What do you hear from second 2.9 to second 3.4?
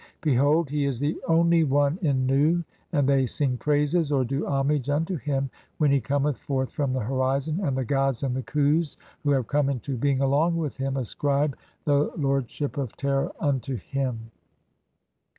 and they